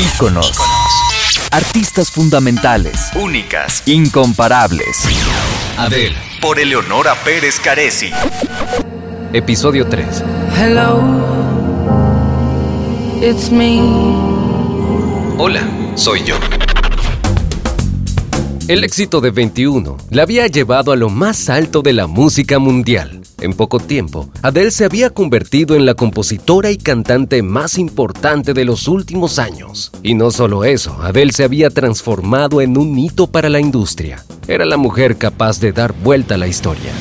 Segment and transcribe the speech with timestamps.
[0.00, 0.52] Íconos.
[1.50, 3.10] Artistas fundamentales.
[3.14, 3.82] Únicas.
[3.84, 5.04] Incomparables.
[5.76, 6.16] Adele.
[6.40, 8.10] Por Eleonora Pérez Caresi.
[9.34, 10.24] Episodio 3.
[10.56, 11.02] Hello,
[13.20, 13.80] it's me.
[15.36, 16.36] Hola, soy yo.
[18.68, 23.19] El éxito de 21 la había llevado a lo más alto de la música mundial.
[23.40, 28.66] En poco tiempo, Adele se había convertido en la compositora y cantante más importante de
[28.66, 29.92] los últimos años.
[30.02, 34.22] Y no solo eso, Adele se había transformado en un hito para la industria.
[34.46, 36.92] Era la mujer capaz de dar vuelta a la historia.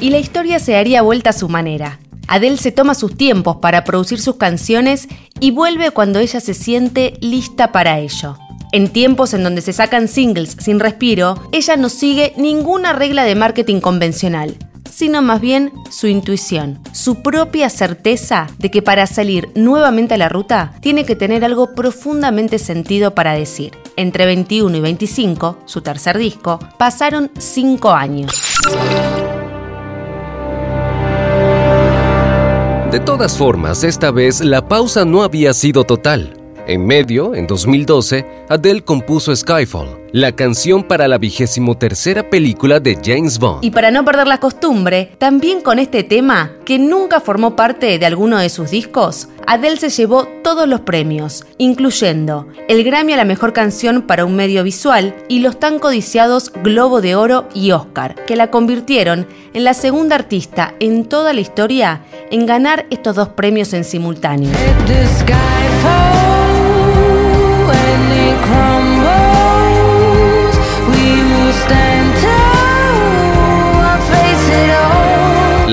[0.00, 1.98] Y la historia se haría vuelta a su manera.
[2.28, 5.08] Adele se toma sus tiempos para producir sus canciones
[5.40, 8.38] y vuelve cuando ella se siente lista para ello.
[8.70, 13.34] En tiempos en donde se sacan singles sin respiro, ella no sigue ninguna regla de
[13.34, 14.56] marketing convencional,
[14.94, 20.28] sino más bien su intuición, su propia certeza de que para salir nuevamente a la
[20.28, 23.72] ruta tiene que tener algo profundamente sentido para decir.
[23.96, 28.32] Entre 21 y 25, su tercer disco, pasaron 5 años.
[32.90, 36.40] De todas formas, esta vez la pausa no había sido total.
[36.68, 42.96] En medio, en 2012, Adele compuso Skyfall, la canción para la vigésimo tercera película de
[43.04, 43.64] James Bond.
[43.64, 48.06] Y para no perder la costumbre, también con este tema, que nunca formó parte de
[48.06, 53.24] alguno de sus discos, Adele se llevó todos los premios, incluyendo el Grammy a la
[53.24, 58.14] mejor canción para un medio visual y los tan codiciados Globo de Oro y Oscar,
[58.24, 63.30] que la convirtieron en la segunda artista en toda la historia en ganar estos dos
[63.30, 64.52] premios en simultáneo.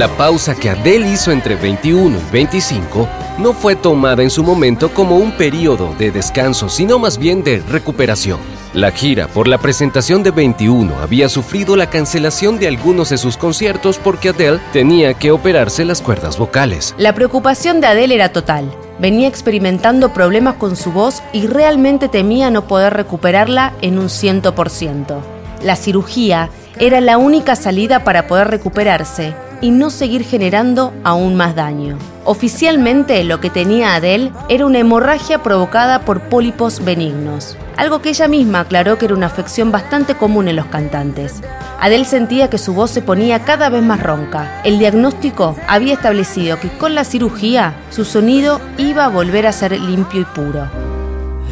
[0.02, 4.90] La pausa que Adele hizo entre 21 y 25 no fue tomada en su momento
[4.90, 8.40] como un periodo de descanso, sino más bien de recuperación.
[8.74, 13.38] La gira por la presentación de 21 había sufrido la cancelación de algunos de sus
[13.38, 16.96] conciertos porque Adele tenía que operarse las cuerdas vocales.
[16.98, 18.74] La preocupación de Adele era total.
[18.98, 25.41] Venía experimentando problemas con su voz y realmente temía no poder recuperarla en un 100%.
[25.64, 26.50] La cirugía
[26.80, 31.98] era la única salida para poder recuperarse y no seguir generando aún más daño.
[32.26, 38.28] Oficialmente lo que tenía Adele era una hemorragia provocada por pólipos benignos, algo que ella
[38.28, 41.42] misma aclaró que era una afección bastante común en los cantantes.
[41.80, 44.62] Adele sentía que su voz se ponía cada vez más ronca.
[44.64, 49.80] El diagnóstico había establecido que con la cirugía su sonido iba a volver a ser
[49.80, 50.68] limpio y puro.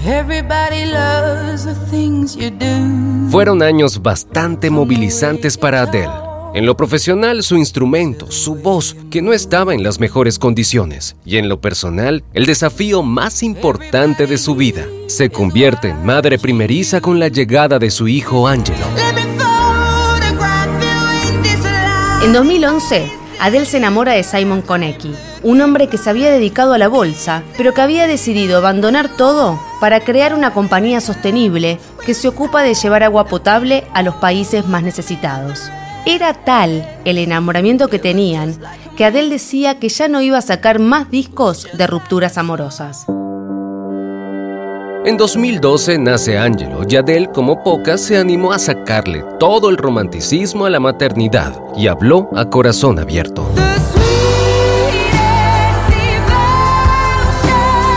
[0.06, 3.09] Everybody loves the things you do.
[3.30, 6.12] Fueron años bastante movilizantes para Adele.
[6.56, 11.16] En lo profesional, su instrumento, su voz, que no estaba en las mejores condiciones.
[11.26, 14.88] Y en lo personal, el desafío más importante de su vida.
[15.06, 18.86] Se convierte en madre primeriza con la llegada de su hijo Angelo.
[22.24, 25.14] En 2011, Adele se enamora de Simon Konecki,
[25.44, 29.60] un hombre que se había dedicado a la bolsa, pero que había decidido abandonar todo
[29.80, 34.68] para crear una compañía sostenible que se ocupa de llevar agua potable a los países
[34.68, 35.70] más necesitados.
[36.06, 38.60] Era tal el enamoramiento que tenían
[38.98, 43.06] que Adele decía que ya no iba a sacar más discos de rupturas amorosas.
[45.06, 50.66] En 2012 nace Angelo y Adele, como pocas, se animó a sacarle todo el romanticismo
[50.66, 53.48] a la maternidad y habló a corazón abierto.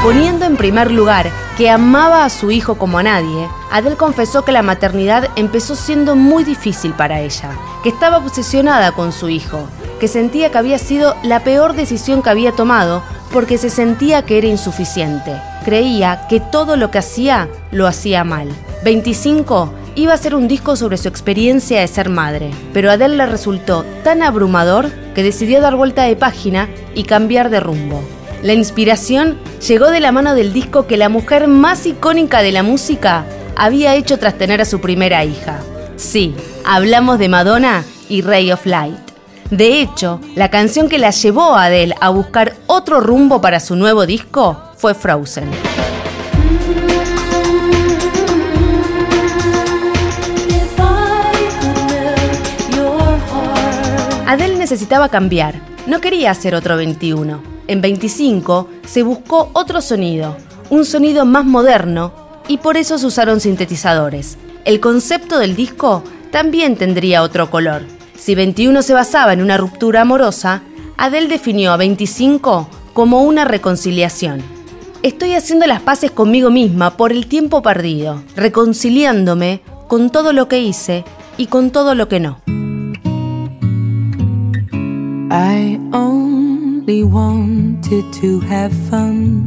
[0.05, 4.53] Poniendo en primer lugar que amaba a su hijo como a nadie, Adele confesó que
[4.53, 7.51] la maternidad empezó siendo muy difícil para ella,
[7.83, 9.67] que estaba obsesionada con su hijo,
[9.99, 14.39] que sentía que había sido la peor decisión que había tomado porque se sentía que
[14.39, 15.33] era insuficiente.
[15.65, 18.49] Creía que todo lo que hacía lo hacía mal.
[18.85, 23.17] 25 iba a ser un disco sobre su experiencia de ser madre, pero a Adele
[23.17, 28.03] le resultó tan abrumador que decidió dar vuelta de página y cambiar de rumbo.
[28.43, 32.63] La inspiración llegó de la mano del disco que la mujer más icónica de la
[32.63, 33.25] música
[33.57, 35.61] había hecho tras tener a su primera hija.
[35.97, 36.35] Sí,
[36.65, 39.12] hablamos de Madonna y Ray of Light.
[39.53, 43.77] De hecho, la canción que la llevó a Adele a buscar otro rumbo para su
[43.77, 45.51] nuevo disco fue Frozen.
[54.27, 55.57] Adele necesitaba cambiar,
[55.87, 57.43] no quería hacer otro 21.
[57.67, 60.35] En 25 se buscó otro sonido,
[60.71, 62.15] un sonido más moderno,
[62.49, 64.39] y por eso se usaron sintetizadores.
[64.65, 67.83] El concepto del disco también tendría otro color.
[68.23, 70.63] Si 21 se basaba en una ruptura amorosa,
[70.97, 74.41] Adele definió a 25 como una reconciliación.
[75.03, 80.61] Estoy haciendo las paces conmigo misma por el tiempo perdido, reconciliándome con todo lo que
[80.61, 81.05] hice
[81.37, 82.39] y con todo lo que no.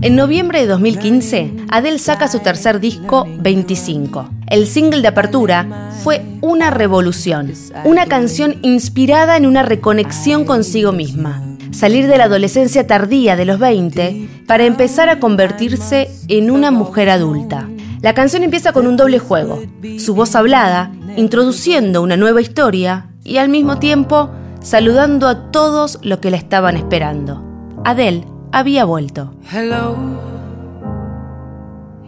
[0.01, 4.29] En noviembre de 2015, Adele saca su tercer disco 25.
[4.47, 7.51] El single de apertura fue Una Revolución,
[7.83, 11.43] una canción inspirada en una reconexión consigo misma.
[11.71, 17.09] Salir de la adolescencia tardía de los 20 para empezar a convertirse en una mujer
[17.09, 17.67] adulta.
[18.01, 19.61] La canción empieza con un doble juego,
[19.97, 24.29] su voz hablada, introduciendo una nueva historia y al mismo tiempo
[24.65, 27.41] saludando a todos los que la estaban esperando.
[27.85, 29.31] Adele había vuelto.
[29.51, 29.95] Hello,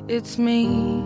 [0.07, 1.03] it's me.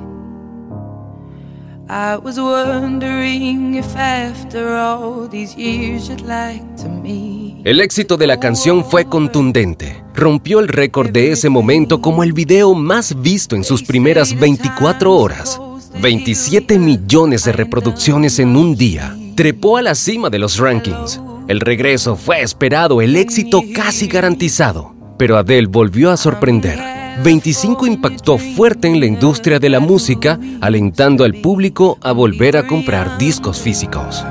[1.90, 7.62] I was wondering if after all these years you'd like to me.
[7.66, 10.02] El éxito de la canción fue contundente.
[10.16, 15.14] Rompió el récord de ese momento como el video más visto en sus primeras 24
[15.14, 15.60] horas.
[16.02, 19.18] 27 millones de reproducciones en un día.
[19.36, 21.20] Trepó a la cima de los rankings
[21.52, 24.96] el regreso fue esperado, el éxito casi garantizado.
[25.18, 26.80] Pero Adele volvió a sorprender.
[27.24, 32.66] 25 impactó fuerte en la industria de la música, alentando al público a volver a
[32.66, 34.26] comprar discos físicos.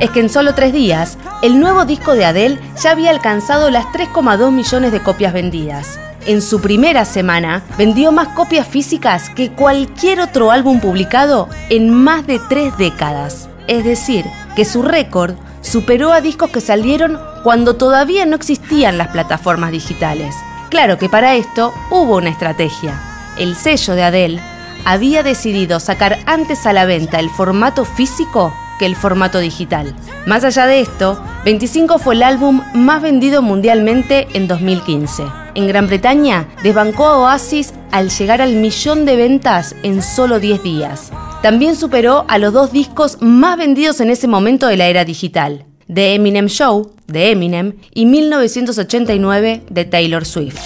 [0.00, 3.84] es que en solo tres días, el nuevo disco de Adele ya había alcanzado las
[3.86, 5.96] 3,2 millones de copias vendidas
[6.26, 12.26] en su primera semana vendió más copias físicas que cualquier otro álbum publicado en más
[12.26, 13.48] de tres décadas.
[13.66, 14.24] Es decir,
[14.56, 20.34] que su récord superó a discos que salieron cuando todavía no existían las plataformas digitales.
[20.70, 23.00] Claro que para esto hubo una estrategia.
[23.38, 24.40] El sello de Adele
[24.84, 29.94] había decidido sacar antes a la venta el formato físico que el formato digital.
[30.26, 35.41] Más allá de esto, 25 fue el álbum más vendido mundialmente en 2015.
[35.54, 40.62] En Gran Bretaña, desbancó a Oasis al llegar al millón de ventas en solo 10
[40.62, 41.12] días.
[41.42, 45.66] También superó a los dos discos más vendidos en ese momento de la era digital,
[45.92, 50.56] The Eminem Show, de Eminem, y 1989, de Taylor Swift.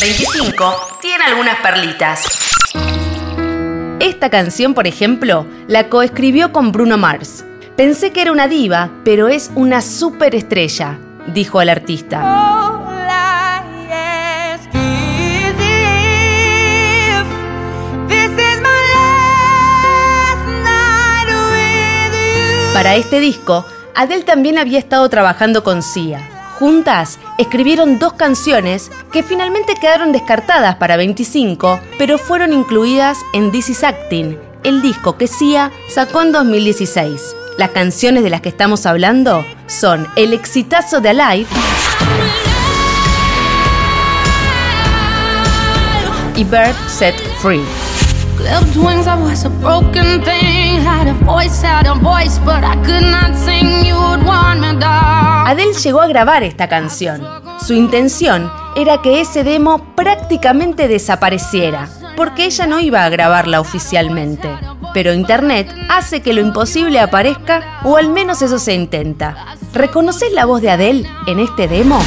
[0.00, 2.24] 25 tiene algunas perlitas.
[3.98, 7.44] Esta canción, por ejemplo, la coescribió con Bruno Mars.
[7.76, 10.98] Pensé que era una diva, pero es una superestrella,
[11.32, 12.81] dijo el artista.
[22.72, 26.26] Para este disco, Adele también había estado trabajando con Sia.
[26.58, 33.68] Juntas escribieron dos canciones que finalmente quedaron descartadas para 25, pero fueron incluidas en This
[33.68, 37.36] Is Acting, el disco que Sia sacó en 2016.
[37.58, 41.50] Las canciones de las que estamos hablando son el exitazo de Alive
[46.36, 47.81] y Bird Set Free.
[55.46, 57.22] Adele llegó a grabar esta canción.
[57.64, 64.48] Su intención era que ese demo prácticamente desapareciera, porque ella no iba a grabarla oficialmente.
[64.94, 69.56] Pero Internet hace que lo imposible aparezca, o al menos eso se intenta.
[69.72, 71.98] ¿Reconoces la voz de Adele en este demo?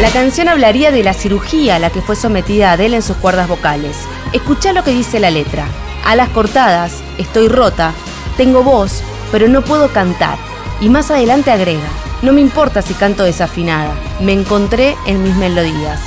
[0.00, 3.48] La canción hablaría de la cirugía a la que fue sometida Adele en sus cuerdas
[3.48, 3.96] vocales.
[4.32, 5.66] Escucha lo que dice la letra.
[6.04, 7.92] Alas cortadas, estoy rota,
[8.36, 9.02] tengo voz,
[9.32, 10.38] pero no puedo cantar.
[10.80, 11.88] Y más adelante agrega,
[12.22, 16.00] no me importa si canto desafinada, me encontré en mis melodías.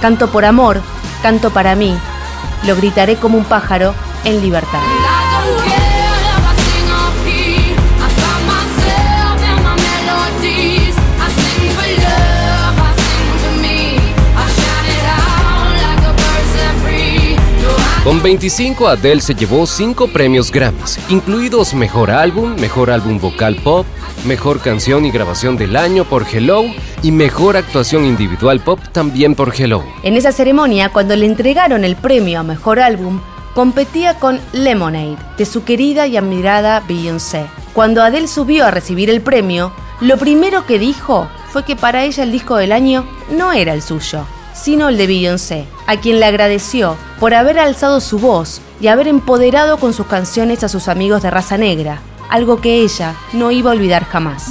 [0.00, 0.80] Canto por amor,
[1.22, 1.94] canto para mí,
[2.66, 4.80] lo gritaré como un pájaro en libertad.
[18.06, 23.84] Con 25 Adele se llevó 5 premios Grammys, incluidos Mejor Álbum, Mejor Álbum Vocal Pop,
[24.24, 26.66] Mejor Canción y Grabación del Año por Hello
[27.02, 29.82] y Mejor Actuación Individual Pop también por Hello.
[30.04, 33.20] En esa ceremonia, cuando le entregaron el premio a Mejor Álbum,
[33.54, 37.46] competía con Lemonade, de su querida y admirada Beyoncé.
[37.72, 42.22] Cuando Adele subió a recibir el premio, lo primero que dijo fue que para ella
[42.22, 43.04] el disco del año
[43.36, 48.00] no era el suyo, sino el de Beyoncé, a quien le agradeció por haber alzado
[48.00, 52.60] su voz y haber empoderado con sus canciones a sus amigos de raza negra, algo
[52.60, 54.50] que ella no iba a olvidar jamás.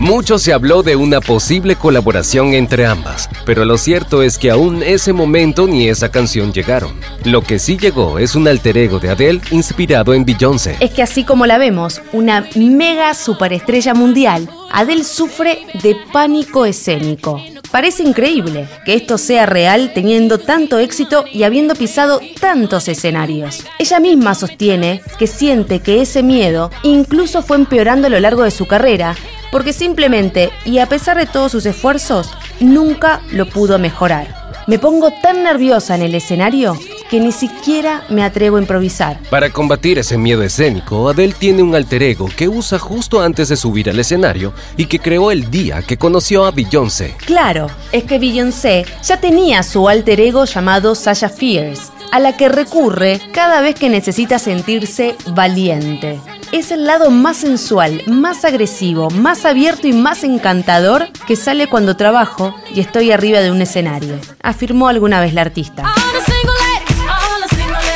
[0.00, 4.82] Mucho se habló de una posible colaboración entre ambas, pero lo cierto es que aún
[4.82, 6.92] ese momento ni esa canción llegaron.
[7.24, 10.76] Lo que sí llegó es un alter ego de Adele inspirado en Beyoncé.
[10.80, 17.40] Es que así como la vemos, una mega superestrella mundial, Adele sufre de pánico escénico.
[17.72, 23.64] Parece increíble que esto sea real teniendo tanto éxito y habiendo pisado tantos escenarios.
[23.78, 28.50] Ella misma sostiene que siente que ese miedo incluso fue empeorando a lo largo de
[28.50, 29.16] su carrera,
[29.50, 34.42] porque simplemente, y a pesar de todos sus esfuerzos, nunca lo pudo mejorar.
[34.66, 36.78] Me pongo tan nerviosa en el escenario
[37.12, 39.20] que ni siquiera me atrevo a improvisar.
[39.28, 43.56] Para combatir ese miedo escénico, Adele tiene un alter ego que usa justo antes de
[43.56, 47.14] subir al escenario y que creó el día que conoció a Beyoncé.
[47.26, 52.48] Claro, es que Beyoncé ya tenía su alter ego llamado Sasha Fierce, a la que
[52.48, 56.18] recurre cada vez que necesita sentirse valiente.
[56.50, 61.94] Es el lado más sensual, más agresivo, más abierto y más encantador que sale cuando
[61.94, 65.84] trabajo y estoy arriba de un escenario, afirmó alguna vez la artista.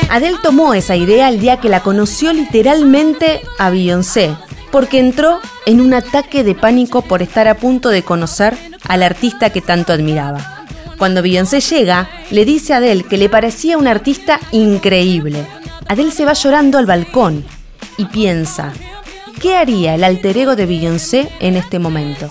[0.09, 4.35] Adele tomó esa idea el día que la conoció literalmente a Beyoncé,
[4.71, 9.51] porque entró en un ataque de pánico por estar a punto de conocer al artista
[9.51, 10.65] que tanto admiraba.
[10.97, 15.45] Cuando Beyoncé llega, le dice a Adele que le parecía una artista increíble.
[15.89, 17.45] Adele se va llorando al balcón
[17.97, 18.73] y piensa,
[19.41, 22.29] ¿qué haría el alter ego de Beyoncé en este momento?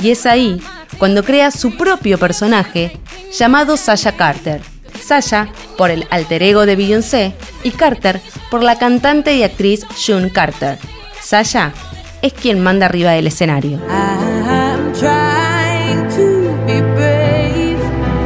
[0.00, 0.60] Y es ahí
[0.98, 2.98] cuando crea su propio personaje
[3.36, 4.62] llamado Sasha Carter.
[5.00, 8.20] Sasha por el alter ego de Beyoncé y Carter
[8.50, 10.76] por la cantante y actriz June Carter.
[11.22, 11.72] Sasha
[12.20, 13.78] es quien manda arriba del escenario.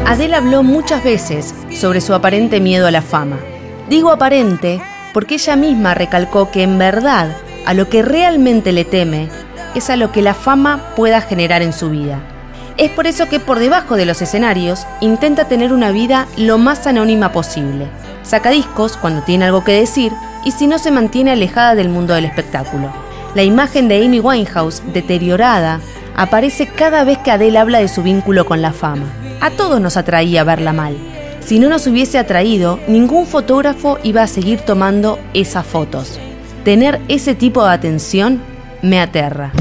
[0.06, 3.38] Adele habló muchas veces sobre su aparente miedo a la fama.
[3.88, 4.80] Digo aparente
[5.12, 9.28] porque ella misma recalcó que en verdad a lo que realmente le teme
[9.74, 12.31] es a lo que la fama pueda generar en su vida.
[12.76, 16.86] Es por eso que por debajo de los escenarios intenta tener una vida lo más
[16.86, 17.86] anónima posible.
[18.22, 20.12] Saca discos cuando tiene algo que decir
[20.44, 22.92] y si no se mantiene alejada del mundo del espectáculo.
[23.34, 25.80] La imagen de Amy Winehouse, deteriorada,
[26.16, 29.06] aparece cada vez que Adele habla de su vínculo con la fama.
[29.40, 30.96] A todos nos atraía verla mal,
[31.44, 36.18] si no nos hubiese atraído, ningún fotógrafo iba a seguir tomando esas fotos.
[36.64, 38.40] Tener ese tipo de atención
[38.80, 39.52] me aterra.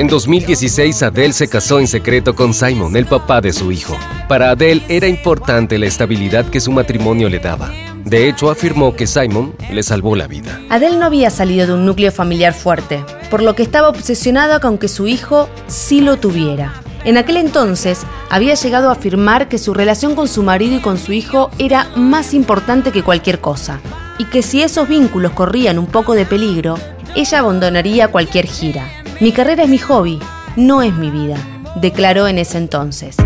[0.00, 3.98] En 2016, Adele se casó en secreto con Simon, el papá de su hijo.
[4.28, 7.70] Para Adele era importante la estabilidad que su matrimonio le daba.
[8.06, 10.58] De hecho, afirmó que Simon le salvó la vida.
[10.70, 14.78] Adele no había salido de un núcleo familiar fuerte, por lo que estaba obsesionada con
[14.78, 16.72] que su hijo sí lo tuviera.
[17.04, 20.96] En aquel entonces había llegado a afirmar que su relación con su marido y con
[20.96, 23.80] su hijo era más importante que cualquier cosa,
[24.18, 26.78] y que si esos vínculos corrían un poco de peligro,
[27.14, 28.99] ella abandonaría cualquier gira.
[29.20, 30.18] Mi carrera es mi hobby,
[30.56, 31.36] no es mi vida,
[31.74, 33.16] declaró en ese entonces.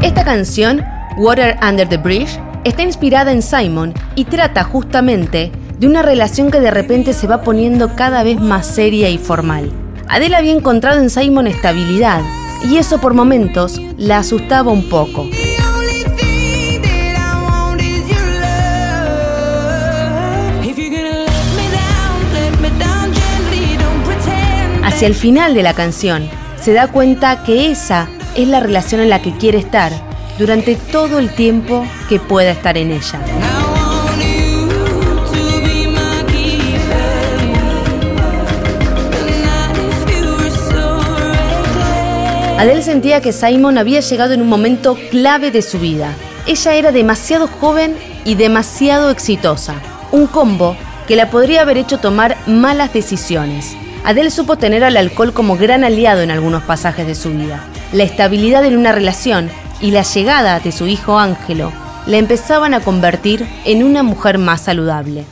[0.00, 0.84] Esta canción,
[1.16, 6.60] Water Under the Bridge, está inspirada en Simon y trata justamente de una relación que
[6.60, 9.72] de repente se va poniendo cada vez más seria y formal.
[10.06, 12.22] Adele había encontrado en Simon estabilidad
[12.70, 15.26] y eso por momentos la asustaba un poco.
[25.02, 26.30] Hacia el final de la canción,
[26.60, 29.90] se da cuenta que esa es la relación en la que quiere estar
[30.38, 33.18] durante todo el tiempo que pueda estar en ella.
[42.60, 46.14] Adele sentía que Simon había llegado en un momento clave de su vida.
[46.46, 49.74] Ella era demasiado joven y demasiado exitosa,
[50.12, 50.76] un combo
[51.08, 53.74] que la podría haber hecho tomar malas decisiones.
[54.04, 57.64] Adele supo tener al alcohol como gran aliado en algunos pasajes de su vida.
[57.92, 59.48] La estabilidad en una relación
[59.80, 61.72] y la llegada de su hijo Ángelo
[62.06, 65.24] la empezaban a convertir en una mujer más saludable.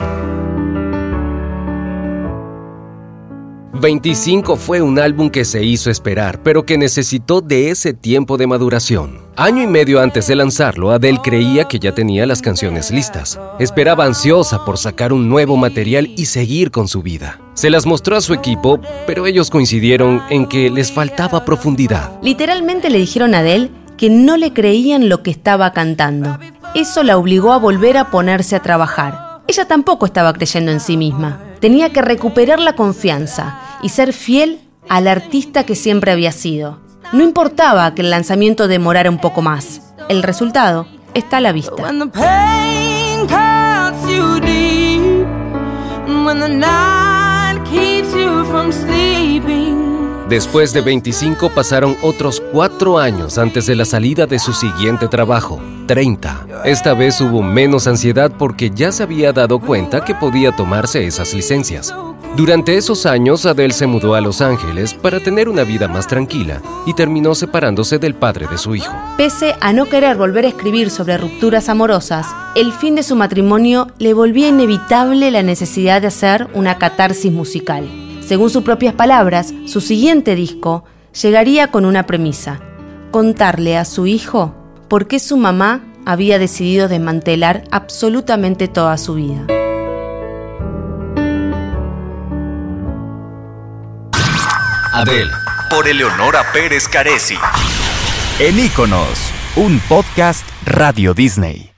[3.81, 8.45] 25 fue un álbum que se hizo esperar, pero que necesitó de ese tiempo de
[8.45, 9.19] maduración.
[9.35, 13.39] Año y medio antes de lanzarlo, Adele creía que ya tenía las canciones listas.
[13.59, 17.39] Esperaba ansiosa por sacar un nuevo material y seguir con su vida.
[17.53, 22.11] Se las mostró a su equipo, pero ellos coincidieron en que les faltaba profundidad.
[22.21, 26.39] Literalmente le dijeron a Adele que no le creían lo que estaba cantando.
[26.73, 29.41] Eso la obligó a volver a ponerse a trabajar.
[29.47, 31.39] Ella tampoco estaba creyendo en sí misma.
[31.59, 36.79] Tenía que recuperar la confianza y ser fiel al artista que siempre había sido.
[37.11, 39.81] No importaba que el lanzamiento demorara un poco más.
[40.07, 41.91] El resultado está a la vista.
[50.31, 55.61] Después de 25 pasaron otros cuatro años antes de la salida de su siguiente trabajo,
[55.87, 56.63] 30.
[56.63, 61.33] Esta vez hubo menos ansiedad porque ya se había dado cuenta que podía tomarse esas
[61.33, 61.93] licencias.
[62.37, 66.61] Durante esos años, Adele se mudó a Los Ángeles para tener una vida más tranquila
[66.85, 68.95] y terminó separándose del padre de su hijo.
[69.17, 73.87] Pese a no querer volver a escribir sobre rupturas amorosas, el fin de su matrimonio
[73.99, 78.00] le volvía inevitable la necesidad de hacer una catarsis musical.
[78.31, 80.85] Según sus propias palabras, su siguiente disco
[81.21, 82.61] llegaría con una premisa,
[83.11, 84.55] contarle a su hijo
[84.87, 89.45] por qué su mamá había decidido desmantelar absolutamente toda su vida.
[94.93, 95.31] Adele.
[95.69, 97.35] Por Eleonora Pérez Caresi.
[98.39, 99.19] En Iconos,
[99.57, 101.70] un podcast Radio Disney.